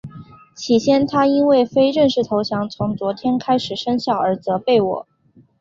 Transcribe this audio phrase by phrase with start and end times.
[0.55, 5.07] 起先他因为非正式投降从昨天开始生效而责备我。